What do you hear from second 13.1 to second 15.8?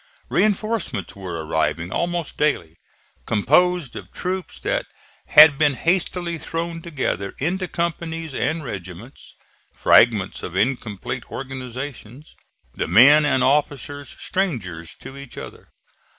and officers strangers to each other.